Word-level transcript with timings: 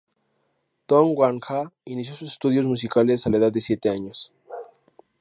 Dong 0.93 1.13
Wan 1.19 1.39
Ha 1.47 1.59
inició 1.97 2.15
sus 2.15 2.31
estudios 2.31 2.65
musicales 2.65 3.27
a 3.27 3.29
la 3.29 3.37
edad 3.37 3.51
de 3.51 3.61
siete 3.69 3.89
años. 3.91 4.31